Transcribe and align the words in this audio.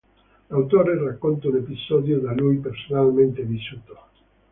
L'autore 0.47 0.97
racconta 0.97 1.47
un 1.49 1.57
episodio 1.57 2.17
da 2.19 2.31
lui 2.33 2.57
personalmente 2.57 3.43
vissuto. 3.43 3.99